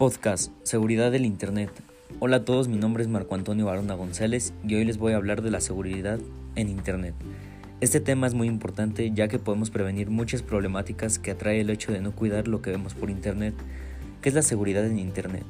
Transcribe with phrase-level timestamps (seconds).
[0.00, 1.70] Podcast Seguridad del Internet.
[2.20, 5.16] Hola a todos, mi nombre es Marco Antonio Barona González y hoy les voy a
[5.16, 6.18] hablar de la seguridad
[6.56, 7.14] en Internet.
[7.82, 11.92] Este tema es muy importante ya que podemos prevenir muchas problemáticas que atrae el hecho
[11.92, 13.52] de no cuidar lo que vemos por Internet.
[14.22, 15.44] ¿Qué es la seguridad en Internet?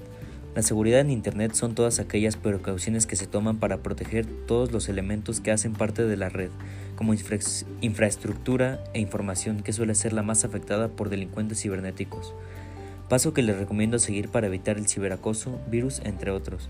[0.57, 4.89] La seguridad en Internet son todas aquellas precauciones que se toman para proteger todos los
[4.89, 6.51] elementos que hacen parte de la red,
[6.97, 12.35] como infraestructura e información que suele ser la más afectada por delincuentes cibernéticos.
[13.11, 16.69] Paso que les recomiendo seguir para evitar el ciberacoso, virus, entre otros.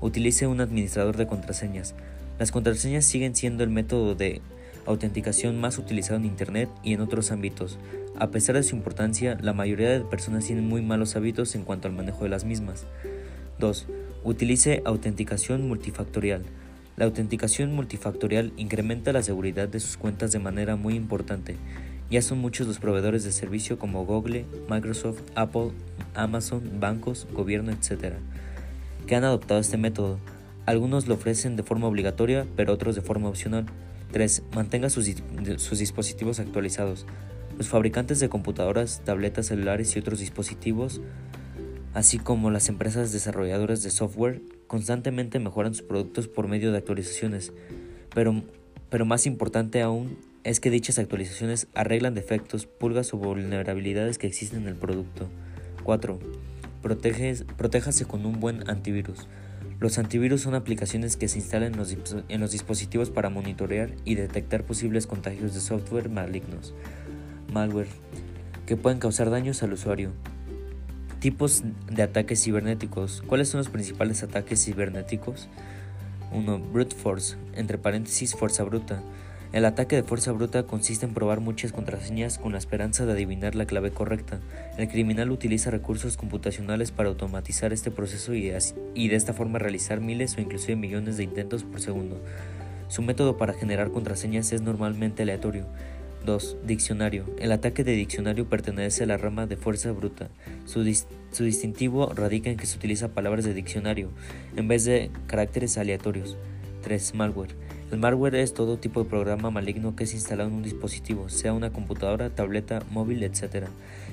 [0.00, 1.94] Utilice un administrador de contraseñas.
[2.38, 4.40] Las contraseñas siguen siendo el método de
[4.86, 7.78] autenticación más utilizado en Internet y en otros ámbitos.
[8.18, 11.88] A pesar de su importancia, la mayoría de personas tienen muy malos hábitos en cuanto
[11.88, 12.86] al manejo de las mismas.
[13.58, 13.86] 2.
[14.24, 16.42] Utilice autenticación multifactorial.
[16.96, 21.56] La autenticación multifactorial incrementa la seguridad de sus cuentas de manera muy importante.
[22.12, 25.70] Ya son muchos los proveedores de servicio como Google, Microsoft, Apple,
[26.12, 28.16] Amazon, bancos, gobierno, etc.,
[29.06, 30.18] que han adoptado este método.
[30.66, 33.64] Algunos lo ofrecen de forma obligatoria, pero otros de forma opcional.
[34.10, 34.42] 3.
[34.54, 35.10] Mantenga sus,
[35.56, 37.06] sus dispositivos actualizados.
[37.56, 41.00] Los fabricantes de computadoras, tabletas celulares y otros dispositivos,
[41.94, 47.54] así como las empresas desarrolladoras de software, constantemente mejoran sus productos por medio de actualizaciones,
[48.14, 48.42] pero,
[48.90, 54.62] pero más importante aún es que dichas actualizaciones arreglan defectos, pulgas o vulnerabilidades que existen
[54.62, 55.28] en el producto.
[55.84, 56.18] 4.
[57.56, 59.28] protéjase con un buen antivirus.
[59.78, 61.96] Los antivirus son aplicaciones que se instalan en los,
[62.28, 66.72] en los, dispositivos para monitorear y detectar posibles contagios de software malignos,
[67.52, 67.88] malware,
[68.66, 70.12] que pueden causar daños al usuario.
[71.18, 73.22] Tipos de ataques cibernéticos.
[73.26, 75.48] ¿Cuáles son los principales ataques cibernéticos?
[76.32, 76.58] 1.
[76.72, 79.02] Brute force, entre paréntesis fuerza bruta.
[79.52, 83.54] El ataque de fuerza bruta consiste en probar muchas contraseñas con la esperanza de adivinar
[83.54, 84.40] la clave correcta.
[84.78, 88.50] El criminal utiliza recursos computacionales para automatizar este proceso y,
[88.94, 92.18] y de esta forma realizar miles o inclusive millones de intentos por segundo.
[92.88, 95.66] Su método para generar contraseñas es normalmente aleatorio.
[96.24, 96.56] 2.
[96.64, 97.26] Diccionario.
[97.38, 100.30] El ataque de diccionario pertenece a la rama de fuerza bruta.
[100.64, 100.82] Su,
[101.30, 104.08] su, distintivo radica en que se utiliza palabras de diccionario
[104.56, 106.38] en vez de caracteres aleatorios.
[106.82, 107.14] 3.
[107.14, 107.54] Malware.
[107.92, 111.52] El malware es todo tipo de programa maligno que es instalado en un dispositivo, sea
[111.52, 113.66] una computadora, tableta, móvil, etc.,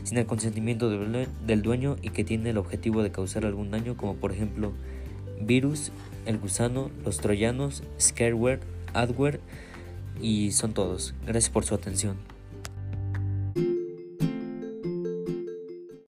[0.04, 4.16] sin el consentimiento del dueño y que tiene el objetivo de causar algún daño, como
[4.16, 4.74] por ejemplo
[5.40, 5.94] virus,
[6.26, 8.60] el gusano, los troyanos, scareware,
[8.94, 9.40] adware,
[10.22, 11.14] y son todos.
[11.26, 12.18] Gracias por su atención.